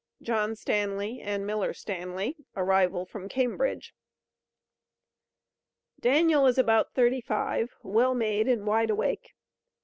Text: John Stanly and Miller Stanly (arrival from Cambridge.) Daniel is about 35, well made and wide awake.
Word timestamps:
John 0.23 0.55
Stanly 0.55 1.19
and 1.23 1.45
Miller 1.45 1.73
Stanly 1.73 2.33
(arrival 2.55 3.05
from 3.05 3.29
Cambridge.) 3.29 3.93
Daniel 5.99 6.47
is 6.47 6.57
about 6.57 6.95
35, 6.95 7.75
well 7.83 8.15
made 8.15 8.47
and 8.47 8.65
wide 8.65 8.89
awake. 8.89 9.35